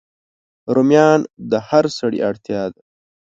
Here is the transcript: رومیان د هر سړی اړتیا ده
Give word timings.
رومیان 0.75 1.19
د 1.51 1.53
هر 1.67 1.85
سړی 1.97 2.19
اړتیا 2.29 2.61
ده 2.73 2.81